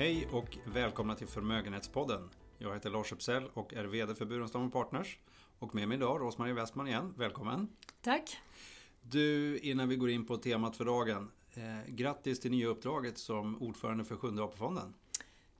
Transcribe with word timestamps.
Hej 0.00 0.28
och 0.32 0.58
välkomna 0.64 1.14
till 1.14 1.26
Förmögenhetspodden. 1.26 2.30
Jag 2.58 2.74
heter 2.74 2.90
Lars 2.90 3.12
Uppsell 3.12 3.50
och 3.54 3.74
är 3.74 3.84
VD 3.84 4.14
för 4.14 4.24
Burenstam 4.24 4.70
Partners. 4.70 5.18
Och 5.58 5.74
med 5.74 5.88
mig 5.88 5.96
idag 5.96 6.20
Rosmarie 6.20 6.54
Westman 6.54 6.88
igen. 6.88 7.14
Välkommen! 7.16 7.68
Tack! 8.02 8.38
Du, 9.02 9.58
innan 9.58 9.88
vi 9.88 9.96
går 9.96 10.10
in 10.10 10.26
på 10.26 10.36
temat 10.36 10.76
för 10.76 10.84
dagen. 10.84 11.30
Eh, 11.54 11.92
grattis 11.94 12.40
till 12.40 12.50
nya 12.50 12.66
uppdraget 12.66 13.18
som 13.18 13.62
ordförande 13.62 14.04
för 14.04 14.16
Sjunde 14.16 14.42
AP-fonden. 14.42 14.94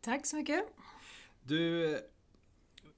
Tack 0.00 0.26
så 0.26 0.36
mycket! 0.36 0.64
Du, 1.42 1.98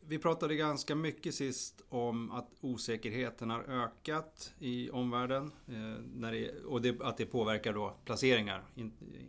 vi 0.06 0.18
pratade 0.18 0.56
ganska 0.56 0.94
mycket 0.94 1.34
sist 1.34 1.82
om 1.88 2.30
att 2.30 2.48
osäkerheten 2.60 3.50
har 3.50 3.62
ökat 3.62 4.54
i 4.58 4.90
omvärlden 4.90 5.52
eh, 5.68 6.02
när 6.14 6.32
det, 6.32 6.64
och 6.64 6.82
det, 6.82 7.00
att 7.00 7.16
det 7.16 7.26
påverkar 7.26 7.72
då 7.72 7.96
placeringar, 8.04 8.64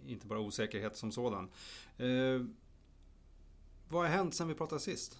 inte 0.08 0.27
bara 0.27 0.40
osäkerhet 0.40 0.98
som 0.98 1.12
sådan. 1.12 1.49
Eh, 1.98 2.46
vad 3.90 4.02
har 4.02 4.09
hänt 4.09 4.36
sen 4.36 4.48
vi 4.48 4.54
pratade 4.54 4.82
sist? 4.82 5.18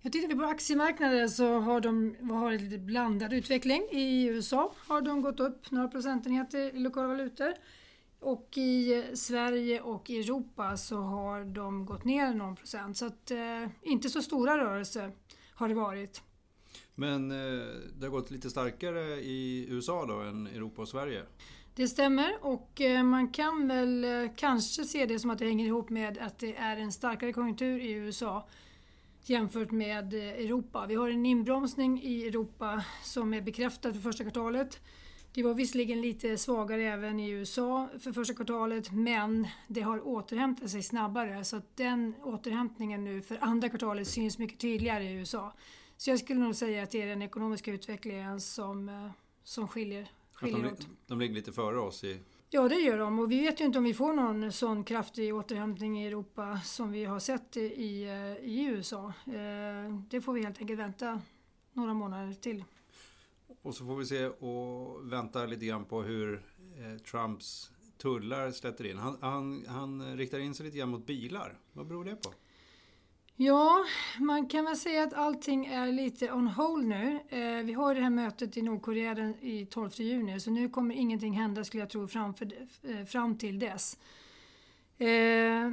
Jag 0.00 0.12
tittar 0.12 0.28
vi 0.28 0.34
på 0.34 0.44
aktiemarknaden 0.44 1.30
så 1.30 1.58
har 1.58 1.80
de 1.80 2.16
har 2.30 2.52
en 2.52 2.64
lite 2.64 2.78
blandad 2.78 3.32
utveckling. 3.32 3.82
I 3.90 4.24
USA 4.24 4.74
har 4.76 5.00
de 5.00 5.22
gått 5.22 5.40
upp 5.40 5.70
några 5.70 5.88
procentenheter 5.88 6.76
i 6.76 6.78
lokala 6.78 7.08
valutor. 7.08 7.54
Och 8.20 8.58
i 8.58 9.04
Sverige 9.14 9.80
och 9.80 10.10
Europa 10.10 10.76
så 10.76 10.96
har 10.96 11.44
de 11.44 11.86
gått 11.86 12.04
ner 12.04 12.34
någon 12.34 12.56
procent. 12.56 12.96
Så 12.96 13.06
att, 13.06 13.30
eh, 13.30 13.68
inte 13.82 14.08
så 14.08 14.22
stora 14.22 14.58
rörelser 14.58 15.12
har 15.54 15.68
det 15.68 15.74
varit. 15.74 16.22
Men 16.94 17.30
eh, 17.30 17.66
det 17.98 18.06
har 18.06 18.10
gått 18.10 18.30
lite 18.30 18.50
starkare 18.50 19.04
i 19.20 19.66
USA 19.68 20.06
då 20.06 20.20
än 20.20 20.46
Europa 20.46 20.82
och 20.82 20.88
Sverige? 20.88 21.22
Det 21.74 21.88
stämmer 21.88 22.38
och 22.40 22.80
eh, 22.80 23.02
man 23.02 23.28
kan 23.28 23.68
väl 23.68 24.04
eh, 24.04 24.30
kanske 24.36 24.84
se 24.84 25.06
det 25.06 25.18
som 25.18 25.30
att 25.30 25.38
det 25.38 25.44
hänger 25.44 25.66
ihop 25.66 25.90
med 25.90 26.18
att 26.18 26.38
det 26.38 26.56
är 26.56 26.76
en 26.76 26.92
starkare 26.92 27.32
konjunktur 27.32 27.80
i 27.80 27.92
USA 27.92 28.48
jämfört 29.22 29.70
med 29.70 30.14
eh, 30.14 30.20
Europa. 30.20 30.86
Vi 30.88 30.94
har 30.94 31.10
en 31.10 31.26
inbromsning 31.26 32.02
i 32.02 32.26
Europa 32.26 32.84
som 33.04 33.34
är 33.34 33.40
bekräftad 33.40 33.92
för 33.92 34.00
första 34.00 34.24
kvartalet. 34.24 34.80
Det 35.36 35.42
var 35.42 35.54
visserligen 35.54 36.00
lite 36.00 36.38
svagare 36.38 36.82
även 36.82 37.20
i 37.20 37.30
USA 37.30 37.88
för 37.98 38.12
första 38.12 38.34
kvartalet 38.34 38.92
men 38.92 39.46
det 39.68 39.80
har 39.80 40.06
återhämtat 40.06 40.70
sig 40.70 40.82
snabbare 40.82 41.44
så 41.44 41.56
att 41.56 41.76
den 41.76 42.14
återhämtningen 42.22 43.04
nu 43.04 43.22
för 43.22 43.38
andra 43.40 43.68
kvartalet 43.68 44.08
syns 44.08 44.38
mycket 44.38 44.60
tydligare 44.60 45.04
i 45.04 45.12
USA. 45.12 45.52
Så 45.96 46.10
jag 46.10 46.18
skulle 46.18 46.40
nog 46.40 46.54
säga 46.54 46.82
att 46.82 46.90
det 46.90 47.02
är 47.02 47.06
den 47.06 47.22
ekonomiska 47.22 47.72
utvecklingen 47.72 48.40
som, 48.40 48.88
eh, 48.88 49.10
som 49.44 49.68
skiljer, 49.68 50.08
skiljer 50.32 50.62
de, 50.62 50.68
åt. 50.68 50.88
De 51.06 51.20
ligger 51.20 51.34
lite 51.34 51.52
före 51.52 51.78
oss 51.78 52.04
i... 52.04 52.18
Ja, 52.50 52.68
det 52.68 52.76
gör 52.76 52.98
de 52.98 53.18
och 53.18 53.30
vi 53.30 53.40
vet 53.40 53.60
ju 53.60 53.64
inte 53.64 53.78
om 53.78 53.84
vi 53.84 53.94
får 53.94 54.12
någon 54.12 54.52
sån 54.52 54.84
kraftig 54.84 55.34
återhämtning 55.34 56.02
i 56.02 56.06
Europa 56.06 56.60
som 56.64 56.92
vi 56.92 57.04
har 57.04 57.18
sett 57.18 57.56
i, 57.56 57.60
i 58.42 58.64
USA. 58.64 59.12
Eh, 59.26 60.00
det 60.10 60.20
får 60.20 60.32
vi 60.32 60.42
helt 60.42 60.60
enkelt 60.60 60.78
vänta 60.78 61.20
några 61.72 61.94
månader 61.94 62.34
till. 62.34 62.64
Och 63.66 63.74
så 63.74 63.86
får 63.86 63.96
vi 63.96 64.06
se 64.06 64.26
och 64.26 65.12
vänta 65.12 65.46
lite 65.46 65.66
grann 65.66 65.84
på 65.84 66.02
hur 66.02 66.34
eh, 66.34 66.98
Trumps 66.98 67.70
tullar 67.98 68.50
släpper 68.50 68.86
in. 68.86 68.98
Han, 68.98 69.18
han, 69.20 69.64
han 69.68 70.16
riktar 70.16 70.38
in 70.38 70.54
sig 70.54 70.66
lite 70.66 70.78
grann 70.78 70.88
mot 70.88 71.06
bilar. 71.06 71.58
Vad 71.72 71.86
beror 71.86 72.04
det 72.04 72.16
på? 72.16 72.32
Ja, 73.36 73.84
man 74.18 74.48
kan 74.48 74.64
väl 74.64 74.76
säga 74.76 75.02
att 75.02 75.14
allting 75.14 75.66
är 75.66 75.92
lite 75.92 76.32
on 76.32 76.48
hold 76.48 76.86
nu. 76.86 77.20
Eh, 77.28 77.64
vi 77.64 77.72
har 77.72 77.94
det 77.94 78.00
här 78.00 78.10
mötet 78.10 78.56
i 78.56 78.62
Nordkorea 78.62 79.14
den, 79.14 79.34
i 79.40 79.66
12 79.66 79.90
juni 79.96 80.40
så 80.40 80.50
nu 80.50 80.68
kommer 80.68 80.94
ingenting 80.94 81.32
hända 81.32 81.64
skulle 81.64 81.82
jag 81.82 81.90
tro 81.90 82.08
framför, 82.08 82.52
eh, 82.82 83.04
fram 83.04 83.38
till 83.38 83.58
dess. 83.58 83.98
Eh, 84.98 85.65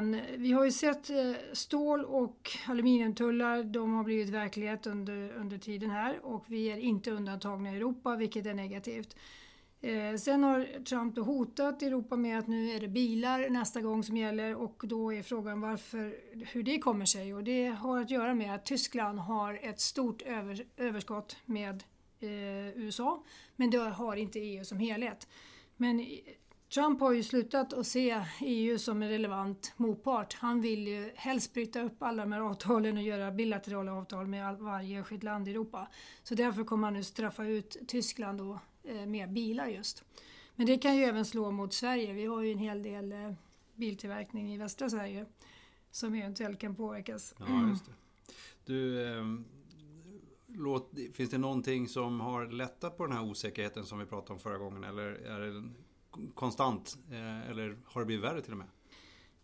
men 0.00 0.20
vi 0.36 0.52
har 0.52 0.64
ju 0.64 0.72
sett 0.72 1.10
eh, 1.10 1.32
stål 1.52 2.04
och 2.04 2.50
aluminiumtullar, 2.68 3.62
de 3.62 3.94
har 3.94 4.04
blivit 4.04 4.28
verklighet 4.28 4.86
under, 4.86 5.32
under 5.32 5.58
tiden 5.58 5.90
här 5.90 6.26
och 6.26 6.44
vi 6.48 6.66
är 6.66 6.76
inte 6.76 7.10
undantagna 7.10 7.72
i 7.72 7.76
Europa 7.76 8.16
vilket 8.16 8.46
är 8.46 8.54
negativt. 8.54 9.16
Eh, 9.80 10.16
sen 10.16 10.44
har 10.44 10.84
Trump 10.84 11.18
hotat 11.18 11.82
Europa 11.82 12.16
med 12.16 12.38
att 12.38 12.46
nu 12.46 12.70
är 12.70 12.80
det 12.80 12.88
bilar 12.88 13.48
nästa 13.48 13.80
gång 13.80 14.02
som 14.02 14.16
gäller 14.16 14.54
och 14.54 14.82
då 14.86 15.12
är 15.12 15.22
frågan 15.22 15.60
varför, 15.60 16.14
hur 16.52 16.62
det 16.62 16.78
kommer 16.78 17.04
sig 17.04 17.34
och 17.34 17.44
det 17.44 17.66
har 17.66 18.00
att 18.00 18.10
göra 18.10 18.34
med 18.34 18.54
att 18.54 18.66
Tyskland 18.66 19.18
har 19.18 19.58
ett 19.62 19.80
stort 19.80 20.22
över, 20.22 20.64
överskott 20.76 21.36
med 21.44 21.84
eh, 22.20 22.78
USA 22.78 23.24
men 23.56 23.70
det 23.70 23.78
har 23.78 24.16
inte 24.16 24.38
EU 24.38 24.64
som 24.64 24.78
helhet. 24.78 25.28
Men 25.76 26.06
Trump 26.74 27.00
har 27.00 27.12
ju 27.12 27.22
slutat 27.22 27.72
att 27.72 27.86
se 27.86 28.24
EU 28.40 28.78
som 28.78 29.02
en 29.02 29.08
relevant 29.08 29.72
motpart. 29.76 30.34
Han 30.34 30.60
vill 30.60 30.88
ju 30.88 31.10
helst 31.14 31.54
bryta 31.54 31.82
upp 31.82 32.02
alla 32.02 32.22
de 32.22 32.32
här 32.32 32.40
avtalen 32.40 32.96
och 32.96 33.02
göra 33.02 33.30
bilaterala 33.30 33.94
avtal 33.94 34.26
med 34.26 34.58
varje 34.58 34.98
enskilt 34.98 35.22
land 35.22 35.48
i 35.48 35.50
Europa. 35.50 35.88
Så 36.22 36.34
därför 36.34 36.64
kommer 36.64 36.86
han 36.86 36.94
nu 36.94 37.02
straffa 37.02 37.44
ut 37.44 37.76
Tyskland 37.86 38.38
då, 38.38 38.60
eh, 38.84 39.06
med 39.06 39.32
bilar 39.32 39.66
just. 39.66 40.04
Men 40.56 40.66
det 40.66 40.78
kan 40.78 40.96
ju 40.96 41.04
även 41.04 41.24
slå 41.24 41.50
mot 41.50 41.72
Sverige. 41.72 42.12
Vi 42.12 42.26
har 42.26 42.42
ju 42.42 42.52
en 42.52 42.58
hel 42.58 42.82
del 42.82 43.12
eh, 43.12 43.32
biltillverkning 43.74 44.54
i 44.54 44.58
västra 44.58 44.90
Sverige 44.90 45.26
som 45.90 46.14
eventuellt 46.14 46.58
kan 46.58 46.74
påverkas. 46.74 47.34
Ja, 47.38 47.68
just 47.68 47.86
det. 47.86 47.92
Du, 48.64 49.08
eh, 49.08 49.24
låt, 50.46 50.92
finns 51.14 51.30
det 51.30 51.38
någonting 51.38 51.88
som 51.88 52.20
har 52.20 52.46
lättat 52.46 52.96
på 52.96 53.06
den 53.06 53.16
här 53.16 53.24
osäkerheten 53.24 53.84
som 53.84 53.98
vi 53.98 54.06
pratade 54.06 54.32
om 54.32 54.38
förra 54.38 54.58
gången? 54.58 54.84
Eller 54.84 55.06
är 55.06 55.40
det 55.40 55.62
konstant? 56.34 56.98
Eh, 57.10 57.50
eller 57.50 57.76
har 57.84 58.00
det 58.00 58.06
blivit 58.06 58.24
värre 58.24 58.42
till 58.42 58.52
och 58.52 58.58
med? 58.58 58.66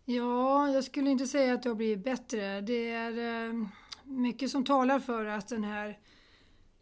Ja, 0.05 0.69
jag 0.69 0.83
skulle 0.83 1.09
inte 1.09 1.27
säga 1.27 1.53
att 1.53 1.63
det 1.63 1.69
har 1.69 1.75
blivit 1.75 2.03
bättre. 2.03 2.61
Det 2.61 2.89
är 2.89 3.47
eh, 3.47 3.67
mycket 4.03 4.51
som 4.51 4.63
talar 4.63 4.99
för 4.99 5.25
att 5.25 5.47
den 5.47 5.63
här 5.63 5.99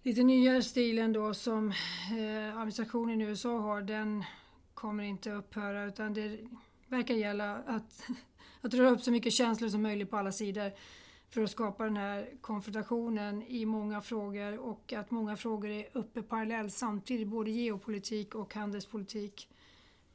lite 0.04 0.24
nyare 0.24 0.62
stilen 0.62 1.14
då 1.14 1.34
som 1.34 1.70
eh, 1.70 2.58
administrationen 2.58 3.22
i 3.22 3.24
USA 3.24 3.60
har, 3.60 3.82
den 3.82 4.24
kommer 4.74 5.04
inte 5.04 5.32
upphöra 5.32 5.86
utan 5.86 6.14
det 6.14 6.40
verkar 6.88 7.14
gälla 7.16 7.56
att, 7.56 8.08
att 8.62 8.74
röra 8.74 8.90
upp 8.90 9.02
så 9.02 9.12
mycket 9.12 9.34
känslor 9.34 9.70
som 9.70 9.82
möjligt 9.82 10.10
på 10.10 10.18
alla 10.18 10.32
sidor 10.32 10.72
för 11.30 11.44
att 11.44 11.52
skapa 11.52 11.84
den 11.84 11.98
här 11.98 12.30
konfrontationen 12.42 13.44
i 13.44 13.66
många 13.66 14.02
frågor 14.02 14.58
och 14.60 14.94
att 14.94 15.12
många 15.12 15.38
frågor 15.38 15.70
är 15.70 15.88
uppe 15.94 16.22
parallellt 16.22 16.74
samtidigt, 16.74 17.28
både 17.28 17.52
geopolitik 17.52 18.36
och 18.36 18.54
handelspolitik 18.54 19.50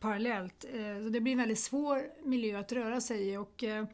parallellt. 0.00 0.64
Eh, 0.64 1.04
så 1.04 1.08
det 1.08 1.20
blir 1.20 1.32
en 1.32 1.38
väldigt 1.38 1.58
svår 1.58 2.02
miljö 2.24 2.58
att 2.58 2.72
röra 2.72 3.00
sig 3.00 3.28
i. 3.28 3.36
Och 3.36 3.64
eh, 3.64 3.86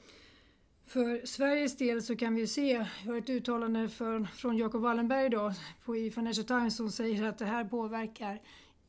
för 0.87 1.27
Sveriges 1.27 1.77
del 1.77 2.03
så 2.03 2.17
kan 2.17 2.34
vi 2.34 2.47
se, 2.47 2.87
vi 3.03 3.11
har 3.11 3.17
ett 3.17 3.31
uttalande 3.31 3.89
för, 3.89 4.25
från 4.25 4.56
Jacob 4.56 4.83
Wallenberg 4.83 5.27
idag 5.27 5.53
på, 5.84 5.97
i 5.97 6.11
Financial 6.11 6.47
Times 6.47 6.77
som 6.77 6.91
säger 6.91 7.25
att 7.25 7.39
det 7.39 7.44
här 7.44 7.65
påverkar 7.65 8.43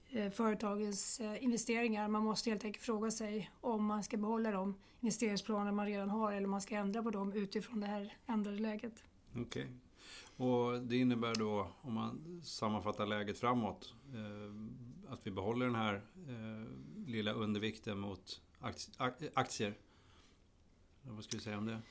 eh, 0.09 0.29
företagens 0.29 1.21
investeringar. 1.39 2.07
Man 2.07 2.23
måste 2.23 2.49
helt 2.49 2.65
enkelt 2.65 2.85
fråga 2.85 3.11
sig 3.11 3.51
om 3.61 3.85
man 3.85 4.03
ska 4.03 4.17
behålla 4.17 4.51
de 4.51 4.75
investeringsplaner 4.99 5.71
man 5.71 5.85
redan 5.85 6.09
har 6.09 6.31
eller 6.31 6.45
om 6.45 6.51
man 6.51 6.61
ska 6.61 6.75
ändra 6.75 7.03
på 7.03 7.09
dem 7.09 7.33
utifrån 7.33 7.79
det 7.79 7.87
här 7.87 8.17
ändrade 8.27 8.59
läget. 8.59 9.03
Okej. 9.31 9.41
Okay. 9.41 9.65
Och 10.37 10.81
det 10.81 10.97
innebär 10.97 11.35
då, 11.35 11.67
om 11.81 11.93
man 11.93 12.41
sammanfattar 12.43 13.05
läget 13.05 13.39
framåt, 13.39 13.93
eh, 14.13 15.13
att 15.13 15.27
vi 15.27 15.31
behåller 15.31 15.65
den 15.65 15.75
här 15.75 15.95
eh, 16.27 17.07
lilla 17.07 17.31
undervikten 17.31 17.99
mot 17.99 18.41
aktier. 19.33 19.73
Vad 21.01 21.23
ska 21.23 21.37
du 21.37 21.43
säga 21.43 21.57
om 21.57 21.65
det? 21.65 21.81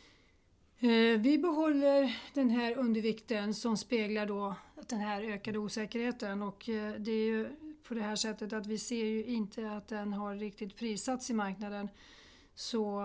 Eh, 0.78 1.20
vi 1.20 1.38
behåller 1.38 2.20
den 2.34 2.50
här 2.50 2.78
undervikten 2.78 3.54
som 3.54 3.76
speglar 3.76 4.26
då 4.26 4.54
den 4.88 5.00
här 5.00 5.22
ökade 5.22 5.58
osäkerheten 5.58 6.42
och 6.42 6.69
eh, 6.69 6.94
det 6.99 7.10
är 7.10 7.26
ju 7.26 7.49
på 7.82 7.94
det 7.94 8.02
här 8.02 8.16
sättet 8.16 8.52
att 8.52 8.66
vi 8.66 8.78
ser 8.78 9.04
ju 9.04 9.25
inte 9.25 9.70
att 9.70 9.88
den 9.88 10.12
har 10.12 10.34
riktigt 10.34 10.76
prissatts 10.76 11.31
i 11.31 11.34
marknaden. 11.34 11.88
Så 12.58 13.03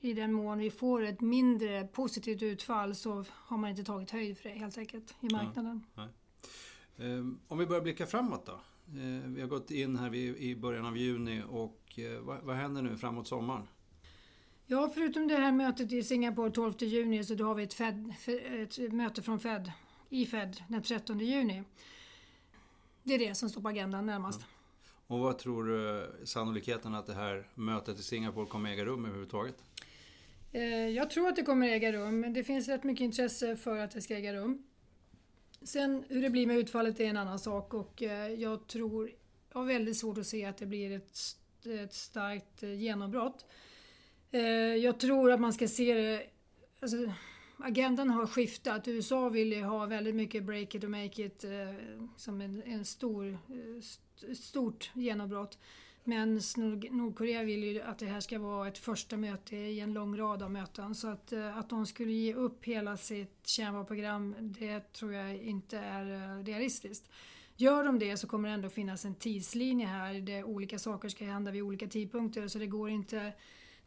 i 0.00 0.12
den 0.12 0.32
mån 0.32 0.58
vi 0.58 0.70
får 0.70 1.02
ett 1.02 1.20
mindre 1.20 1.86
positivt 1.86 2.42
utfall 2.42 2.94
så 2.94 3.24
har 3.30 3.56
man 3.56 3.70
inte 3.70 3.84
tagit 3.84 4.10
höjd 4.10 4.38
för 4.38 4.48
det 4.48 4.54
helt 4.54 4.78
enkelt 4.78 5.14
i 5.20 5.28
marknaden. 5.28 5.86
Ja, 5.94 6.08
Om 7.48 7.58
vi 7.58 7.66
börjar 7.66 7.82
blicka 7.82 8.06
framåt 8.06 8.46
då? 8.46 8.52
Eh, 8.52 9.30
vi 9.30 9.40
har 9.40 9.48
gått 9.48 9.70
in 9.70 9.96
här 9.96 10.14
i 10.14 10.56
början 10.56 10.86
av 10.86 10.96
juni 10.96 11.42
och 11.50 11.98
eh, 11.98 12.20
vad 12.42 12.56
händer 12.56 12.82
nu 12.82 12.96
framåt 12.96 13.28
sommaren? 13.28 13.68
Ja, 14.66 14.90
förutom 14.94 15.28
det 15.28 15.36
här 15.36 15.52
mötet 15.52 15.92
i 15.92 16.02
Singapore 16.02 16.50
12 16.50 16.74
juni 16.78 17.24
så 17.24 17.34
då 17.34 17.44
har 17.44 17.54
vi 17.54 17.62
ett, 17.62 17.74
Fed, 17.74 18.14
ett 18.26 18.92
möte 18.92 19.22
från 19.22 19.40
Fed 19.40 19.72
i 20.08 20.26
Fed 20.26 20.62
den 20.68 20.82
13 20.82 21.20
juni. 21.20 21.62
Det 23.02 23.14
är 23.14 23.18
det 23.18 23.34
som 23.34 23.48
står 23.50 23.60
på 23.60 23.68
agendan 23.68 24.06
närmast. 24.06 24.40
Ja. 24.40 24.46
Och 25.06 25.18
vad 25.18 25.38
tror 25.38 25.64
du 25.64 26.10
sannolikheten 26.26 26.94
att 26.94 27.06
det 27.06 27.14
här 27.14 27.48
mötet 27.54 27.98
i 27.98 28.02
Singapore 28.02 28.46
kommer 28.46 28.70
äga 28.70 28.84
rum 28.84 29.04
överhuvudtaget? 29.04 29.56
Eh, 30.52 30.88
jag 30.88 31.10
tror 31.10 31.28
att 31.28 31.36
det 31.36 31.42
kommer 31.42 31.68
äga 31.68 31.92
rum. 31.92 32.32
Det 32.32 32.44
finns 32.44 32.68
rätt 32.68 32.84
mycket 32.84 33.04
intresse 33.04 33.56
för 33.56 33.78
att 33.78 33.90
det 33.90 34.02
ska 34.02 34.16
äga 34.16 34.34
rum. 34.34 34.62
Sen 35.62 36.04
hur 36.08 36.22
det 36.22 36.30
blir 36.30 36.46
med 36.46 36.58
utfallet 36.58 37.00
är 37.00 37.04
en 37.04 37.16
annan 37.16 37.38
sak 37.38 37.74
och 37.74 38.02
eh, 38.02 38.28
jag 38.28 38.66
tror, 38.66 39.10
jag 39.52 39.58
har 39.58 39.64
väldigt 39.64 39.96
svårt 39.96 40.18
att 40.18 40.26
se 40.26 40.44
att 40.44 40.56
det 40.56 40.66
blir 40.66 40.92
ett, 40.92 41.18
ett 41.82 41.92
starkt 41.92 42.62
eh, 42.62 42.74
genombrott. 42.74 43.46
Jag 44.82 45.00
tror 45.00 45.32
att 45.32 45.40
man 45.40 45.52
ska 45.52 45.68
se 45.68 45.94
det... 45.94 46.26
Alltså, 46.80 46.96
agendan 47.58 48.10
har 48.10 48.26
skiftat. 48.26 48.88
USA 48.88 49.28
vill 49.28 49.52
ju 49.52 49.62
ha 49.62 49.86
väldigt 49.86 50.14
mycket 50.14 50.44
break 50.44 50.74
it 50.74 50.84
och 50.84 50.90
make 50.90 51.24
it 51.24 51.44
eh, 51.44 51.50
som 52.16 52.40
en, 52.40 52.62
en 52.62 52.84
stor, 52.84 53.32
eh, 53.32 53.78
st 53.78 54.34
stort 54.34 54.90
genombrott. 54.94 55.58
Men 56.06 56.40
Nordkorea 56.90 57.42
vill 57.42 57.64
ju 57.64 57.82
att 57.82 57.98
det 57.98 58.06
här 58.06 58.20
ska 58.20 58.38
vara 58.38 58.68
ett 58.68 58.78
första 58.78 59.16
möte 59.16 59.56
i 59.56 59.80
en 59.80 59.92
lång 59.92 60.16
rad 60.16 60.42
av 60.42 60.50
möten. 60.50 60.94
Så 60.94 61.08
att, 61.08 61.32
eh, 61.32 61.58
att 61.58 61.68
de 61.68 61.86
skulle 61.86 62.12
ge 62.12 62.34
upp 62.34 62.64
hela 62.64 62.96
sitt 62.96 63.46
kärnvapenprogram, 63.46 64.34
det 64.40 64.92
tror 64.92 65.12
jag 65.12 65.36
inte 65.36 65.78
är 65.78 66.36
eh, 66.38 66.44
realistiskt. 66.44 67.10
Gör 67.56 67.84
de 67.84 67.98
det 67.98 68.16
så 68.16 68.26
kommer 68.26 68.48
det 68.48 68.54
ändå 68.54 68.68
finnas 68.68 69.04
en 69.04 69.14
tidslinje 69.14 69.86
här 69.86 70.14
där 70.14 70.44
olika 70.44 70.78
saker 70.78 71.08
ska 71.08 71.24
hända 71.24 71.50
vid 71.50 71.62
olika 71.62 71.86
tidpunkter. 71.86 72.48
Så 72.48 72.58
det 72.58 72.66
går 72.66 72.90
inte 72.90 73.32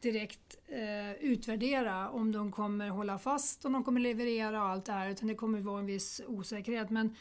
direkt 0.02 0.58
eh, 0.68 1.12
utvärdera 1.12 2.10
om 2.10 2.32
de 2.32 2.52
kommer 2.52 2.90
hålla 2.90 3.20
fast, 3.20 3.66
om 3.66 3.74
de 3.74 3.84
kommer 3.84 4.02
leverera 4.02 4.64
och 4.64 4.70
allt 4.70 4.86
det 4.86 4.92
här. 4.92 5.10
Utan 5.10 5.28
det 5.28 5.36
kommer 5.36 5.60
vara 5.62 5.80
en 5.80 5.86
viss 5.86 6.22
osäkerhet. 6.28 6.90
Men 6.90 7.16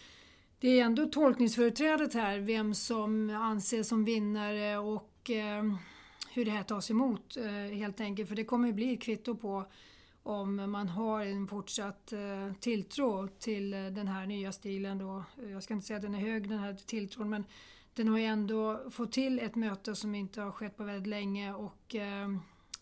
det 0.60 0.68
är 0.68 0.84
ändå 0.84 1.06
tolkningsföreträdet 1.06 2.14
här, 2.14 2.38
vem 2.38 2.74
som 2.74 3.30
anses 3.30 3.88
som 3.88 4.04
vinnare 4.04 4.78
och 4.78 5.30
eh, 5.30 5.64
hur 6.32 6.44
det 6.44 6.50
här 6.50 6.62
tas 6.62 6.90
emot 6.90 7.36
eh, 7.36 7.76
helt 7.76 8.00
enkelt. 8.00 8.28
För 8.28 8.36
det 8.36 8.44
kommer 8.44 8.72
bli 8.72 8.94
ett 8.94 9.02
kvitto 9.02 9.36
på 9.36 9.64
om 10.22 10.70
man 10.70 10.88
har 10.88 11.20
en 11.20 11.48
fortsatt 11.48 12.12
eh, 12.12 12.52
tilltro 12.60 13.28
till 13.28 13.70
den 13.70 14.08
här 14.08 14.26
nya 14.26 14.52
stilen 14.52 14.98
då. 14.98 15.24
Jag 15.52 15.62
ska 15.62 15.74
inte 15.74 15.86
säga 15.86 15.96
att 15.96 16.02
den 16.02 16.14
är 16.14 16.18
hög 16.18 16.48
den 16.48 16.58
här 16.58 16.74
tilltron 16.74 17.30
men 17.30 17.44
den 17.94 18.08
har 18.08 18.18
ju 18.18 18.24
ändå 18.24 18.90
fått 18.90 19.12
till 19.12 19.38
ett 19.38 19.54
möte 19.54 19.94
som 19.94 20.14
inte 20.14 20.40
har 20.40 20.52
skett 20.52 20.76
på 20.76 20.84
väldigt 20.84 21.06
länge 21.06 21.54
och 21.54 21.94
eh, 21.94 22.28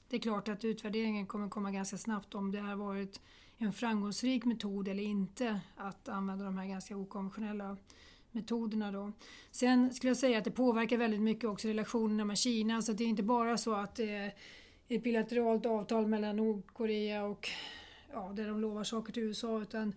det 0.09 0.17
är 0.17 0.21
klart 0.21 0.49
att 0.49 0.65
utvärderingen 0.65 1.27
kommer 1.27 1.49
komma 1.49 1.71
ganska 1.71 1.99
snabbt 1.99 2.35
om 2.35 2.53
det 2.53 2.61
har 2.61 2.77
varit 2.77 3.21
en 3.59 3.73
framgångsrik 3.73 4.45
metod 4.45 4.89
eller 4.89 5.03
inte 5.03 5.61
att 5.77 6.09
använda 6.09 6.45
de 6.45 6.59
här 6.59 6.67
ganska 6.67 6.97
okonventionella 6.97 7.77
metoderna. 8.31 8.93
Då. 8.93 9.13
Sen 9.51 9.95
skulle 9.95 10.11
jag 10.11 10.17
säga 10.17 10.39
att 10.39 10.45
det 10.45 10.51
påverkar 10.51 10.97
väldigt 10.97 11.21
mycket 11.21 11.45
också 11.45 11.69
relationerna 11.69 12.25
med 12.25 12.39
Kina. 12.39 12.83
Så 12.83 12.93
det 12.93 13.05
är 13.05 13.09
inte 13.09 13.23
bara 13.23 13.57
så 13.59 13.75
att 13.75 13.95
det 13.95 14.11
är 14.11 14.35
ett 14.89 15.03
bilateralt 15.03 15.67
avtal 15.67 16.07
mellan 16.07 16.37
Nordkorea 16.37 17.25
och 17.25 17.49
ja, 18.13 18.33
där 18.37 18.49
de 18.49 18.61
lovar 18.61 18.85
saker 18.85 19.13
till 19.13 19.23
USA 19.23 19.63
utan 19.63 19.95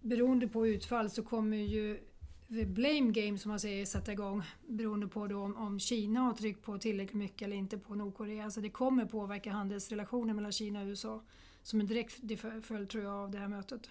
beroende 0.00 0.48
på 0.48 0.66
utfall 0.66 1.10
så 1.10 1.22
kommer 1.22 1.56
ju 1.56 2.00
blame 2.48 3.12
game 3.12 3.38
som 3.38 3.48
man 3.48 3.60
säger 3.60 3.86
sätta 3.86 4.12
igång 4.12 4.42
beroende 4.66 5.08
på 5.08 5.26
då 5.26 5.42
om, 5.42 5.56
om 5.56 5.80
Kina 5.80 6.20
har 6.20 6.32
tryckt 6.32 6.62
på 6.62 6.78
tillräckligt 6.78 7.18
mycket 7.18 7.42
eller 7.42 7.56
inte 7.56 7.78
på 7.78 7.94
Nordkorea. 7.94 8.50
Så 8.50 8.60
det 8.60 8.70
kommer 8.70 9.04
påverka 9.04 9.52
handelsrelationer 9.52 10.34
mellan 10.34 10.52
Kina 10.52 10.80
och 10.80 10.86
USA 10.86 11.22
som 11.62 11.80
en 11.80 11.86
direkt 11.86 12.20
följd 12.62 12.88
tror 12.88 13.04
jag 13.04 13.12
av 13.12 13.30
det 13.30 13.38
här 13.38 13.48
mötet. 13.48 13.90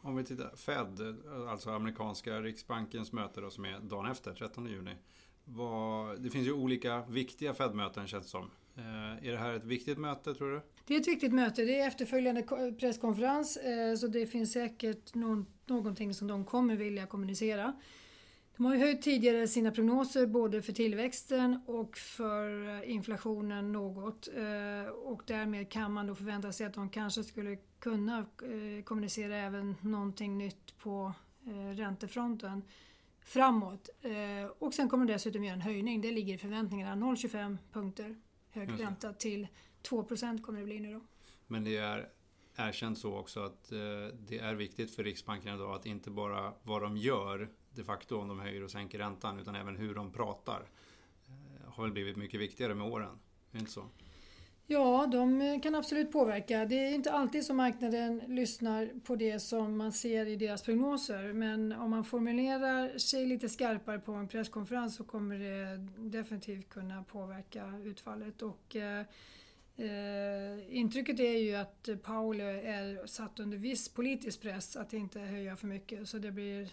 Om 0.00 0.16
vi 0.16 0.24
tittar, 0.24 0.56
Fed, 0.56 1.16
alltså 1.48 1.70
amerikanska 1.70 2.40
riksbankens 2.40 3.12
möte 3.12 3.40
då, 3.40 3.50
som 3.50 3.64
är 3.64 3.80
dagen 3.80 4.06
efter, 4.06 4.34
13 4.34 4.66
juni. 4.66 4.96
Var, 5.44 6.16
det 6.16 6.30
finns 6.30 6.46
ju 6.46 6.52
olika 6.52 7.02
viktiga 7.08 7.54
Fed-möten 7.54 8.06
känns 8.06 8.24
det 8.24 8.30
som. 8.30 8.50
Eh, 9.10 9.28
är 9.28 9.32
det 9.32 9.38
här 9.38 9.54
ett 9.54 9.64
viktigt 9.64 9.98
möte 9.98 10.34
tror 10.34 10.50
du? 10.50 10.60
Det 10.86 10.96
är 10.96 11.00
ett 11.00 11.08
viktigt 11.08 11.32
möte. 11.32 11.64
Det 11.64 11.80
är 11.80 11.88
efterföljande 11.88 12.42
presskonferens 12.80 13.56
eh, 13.56 13.94
så 13.94 14.06
det 14.06 14.26
finns 14.26 14.52
säkert 14.52 15.14
någon, 15.14 15.46
någonting 15.66 16.14
som 16.14 16.28
de 16.28 16.44
kommer 16.44 16.76
vilja 16.76 17.06
kommunicera. 17.06 17.72
De 18.56 18.66
har 18.66 18.74
ju 18.74 18.80
höjt 18.80 19.02
tidigare 19.02 19.48
sina 19.48 19.70
prognoser 19.70 20.26
både 20.26 20.62
för 20.62 20.72
tillväxten 20.72 21.60
och 21.66 21.96
för 21.96 22.68
eh, 22.68 22.90
inflationen 22.90 23.72
något. 23.72 24.28
Och 25.04 25.22
därmed 25.26 25.70
kan 25.70 25.92
man 25.92 26.06
då 26.06 26.14
förvänta 26.14 26.52
sig 26.52 26.66
att 26.66 26.74
de 26.74 26.90
kanske 26.90 27.24
skulle 27.24 27.58
kunna 27.78 28.26
kommunicera 28.84 29.36
även 29.36 29.76
någonting 29.80 30.38
nytt 30.38 30.78
på 30.78 31.12
räntefronten 31.74 32.62
framåt. 33.24 33.88
Och 34.58 34.74
sen 34.74 34.88
kommer 34.88 35.06
de 35.06 35.12
dessutom 35.12 35.44
göra 35.44 35.54
en 35.54 35.60
höjning. 35.60 36.00
Det 36.00 36.10
ligger 36.10 36.34
i 36.34 36.38
förväntningarna, 36.38 37.06
0,25 37.06 37.58
punkter 37.72 38.16
hög 38.50 38.80
ränta 38.80 39.12
till 39.12 39.48
2% 39.82 40.42
kommer 40.42 40.58
det 40.58 40.64
bli 40.64 40.80
nu 40.80 40.92
då. 40.92 41.00
Men 41.46 41.64
det 41.64 41.76
är 41.76 42.08
erkänt 42.56 42.98
så 42.98 43.16
också 43.16 43.40
att 43.40 43.72
eh, 43.72 43.78
det 44.18 44.38
är 44.38 44.54
viktigt 44.54 44.94
för 44.94 45.04
Riksbanken 45.04 45.54
idag 45.54 45.74
att 45.74 45.86
inte 45.86 46.10
bara 46.10 46.54
vad 46.62 46.82
de 46.82 46.96
gör 46.96 47.48
de 47.74 47.84
facto 47.84 48.16
om 48.16 48.28
de 48.28 48.40
höjer 48.40 48.62
och 48.62 48.70
sänker 48.70 48.98
räntan 48.98 49.38
utan 49.38 49.54
även 49.54 49.76
hur 49.76 49.94
de 49.94 50.12
pratar. 50.12 50.68
Eh, 51.26 51.72
har 51.72 51.82
väl 51.82 51.92
blivit 51.92 52.16
mycket 52.16 52.40
viktigare 52.40 52.74
med 52.74 52.86
åren. 52.86 53.10
Är 53.50 53.52
det 53.52 53.58
inte 53.58 53.70
så? 53.70 53.84
Ja, 54.72 55.06
de 55.06 55.60
kan 55.62 55.74
absolut 55.74 56.12
påverka. 56.12 56.64
Det 56.64 56.74
är 56.74 56.94
inte 56.94 57.12
alltid 57.12 57.44
som 57.44 57.56
marknaden 57.56 58.22
lyssnar 58.26 58.90
på 59.04 59.16
det 59.16 59.40
som 59.40 59.78
man 59.78 59.92
ser 59.92 60.26
i 60.26 60.36
deras 60.36 60.62
prognoser. 60.62 61.32
Men 61.32 61.72
om 61.72 61.90
man 61.90 62.04
formulerar 62.04 62.98
sig 62.98 63.26
lite 63.26 63.48
skarpare 63.48 63.98
på 63.98 64.12
en 64.12 64.28
presskonferens 64.28 64.96
så 64.96 65.04
kommer 65.04 65.38
det 65.38 65.86
definitivt 65.96 66.68
kunna 66.68 67.02
påverka 67.02 67.80
utfallet. 67.84 68.42
Och, 68.42 68.76
eh, 68.76 69.00
eh 69.76 70.76
intrycket 70.76 71.20
är 71.20 71.38
ju 71.38 71.54
att 71.54 71.88
Paul 72.02 72.40
är 72.40 73.06
satt 73.06 73.40
under 73.40 73.58
viss 73.58 73.88
politisk 73.88 74.40
press 74.42 74.76
att 74.76 74.92
inte 74.92 75.20
höja 75.20 75.56
för 75.56 75.66
mycket. 75.66 76.08
Så 76.08 76.18
det 76.18 76.30
blir 76.30 76.68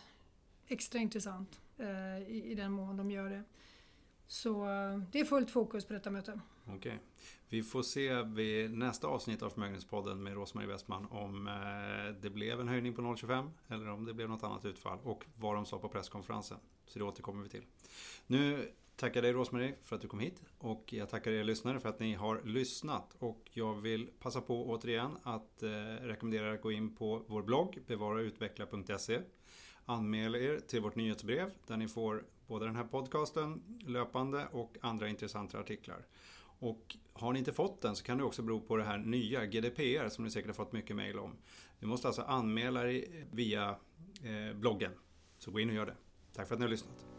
extra 0.68 1.00
intressant 1.00 1.60
eh, 1.78 2.32
i, 2.32 2.44
i 2.52 2.56
den 2.56 2.72
mån 2.72 2.98
de 2.98 3.12
gör 3.12 3.30
det. 3.30 3.44
Så 4.28 4.64
eh, 4.64 4.98
det 5.12 5.20
är 5.20 5.26
fullt 5.26 5.52
fokus 5.52 5.86
på 5.86 5.94
detta 5.94 6.10
möte. 6.10 6.40
Okej. 6.68 6.78
Okay. 6.78 6.98
Vi 7.50 7.64
får 7.64 7.84
se 7.84 8.24
vid 8.24 8.78
nästa 8.78 9.08
avsnitt 9.08 9.42
av 9.42 9.50
Förmögenhetspodden 9.50 10.24
med 10.24 10.34
Rosmarie 10.34 10.68
Westman 10.68 11.06
om 11.06 11.48
eh, 11.48 12.22
det 12.22 12.30
blev 12.30 12.60
en 12.60 12.68
höjning 12.68 12.94
på 12.94 13.02
0,25 13.02 13.50
eller 13.68 13.90
om 13.90 14.06
det 14.06 14.14
blev 14.14 14.30
något 14.30 14.44
annat 14.44 14.66
utfall 14.66 15.00
och 15.04 15.26
vad 15.36 15.56
de 15.56 15.66
sa 15.66 15.80
på 15.80 15.90
presskonferensen. 15.90 16.58
Så 16.86 17.00
det 17.00 17.06
återkommer 17.06 17.44
vi 17.44 17.50
till. 17.50 17.64
Nu 18.28 18.72
tackar 18.96 19.22
dig 19.22 19.34
Rosmarie 19.34 19.76
för 19.84 19.96
att 19.96 20.02
du 20.02 20.08
kom 20.08 20.20
hit 20.20 20.42
och 20.58 20.94
jag 20.94 21.10
tackar 21.10 21.32
er 21.32 21.44
lyssnare 21.44 21.80
för 21.80 21.90
att 21.90 22.00
ni 22.00 22.14
har 22.14 22.42
lyssnat. 22.46 23.16
Och 23.20 23.50
jag 23.54 23.74
vill 23.74 24.10
passa 24.20 24.42
på 24.42 24.70
återigen 24.70 25.18
att 25.24 25.64
eh, 25.64 25.70
rekommendera 26.02 26.48
er 26.48 26.54
att 26.54 26.62
gå 26.62 26.72
in 26.72 26.96
på 26.96 27.24
vår 27.28 27.42
blogg 27.42 27.80
bevarautveckla.se 27.88 29.20
Anmäl 29.86 30.36
er 30.36 30.60
till 30.60 30.82
vårt 30.82 30.96
nyhetsbrev 30.96 31.52
där 31.68 31.78
ni 31.78 31.88
får 31.88 32.24
både 32.48 32.66
den 32.66 32.76
här 32.76 32.84
podcasten 32.84 33.64
löpande 33.88 34.48
och 34.52 34.78
andra 34.82 35.08
intressanta 35.08 35.60
artiklar. 35.60 36.06
Och 36.60 36.98
har 37.14 37.34
ni 37.34 37.40
inte 37.40 37.54
fått 37.54 37.82
den 37.82 37.96
så 37.96 38.04
kan 38.04 38.18
det 38.18 38.24
också 38.24 38.42
bero 38.42 38.62
på 38.62 38.76
det 38.76 38.84
här 38.84 38.98
nya 38.98 39.46
GDPR 39.46 40.10
som 40.10 40.24
ni 40.24 40.32
säkert 40.32 40.48
har 40.48 40.66
fått 40.66 40.72
mycket 40.72 40.96
mail 40.96 41.20
om. 41.20 41.38
Ni 41.80 41.88
måste 41.88 42.08
alltså 42.08 42.22
anmäla 42.22 42.92
er 42.92 43.06
via 43.32 43.70
eh, 44.24 44.56
bloggen. 44.56 44.92
Så 45.38 45.52
gå 45.52 45.60
in 45.60 45.70
och 45.70 45.76
gör 45.76 45.86
det. 45.86 45.96
Tack 46.34 46.48
för 46.48 46.56
att 46.56 46.60
ni 46.60 46.66
har 46.66 46.72
lyssnat. 46.72 47.17